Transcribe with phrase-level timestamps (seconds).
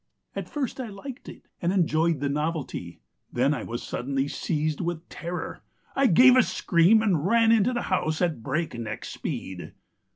[0.35, 3.01] At first I liked it, and enjoyed the novelty.
[3.31, 5.61] Then I was suddenly seized with terror,
[5.95, 9.73] I gave a scream, and ran into the house at breakneck speed.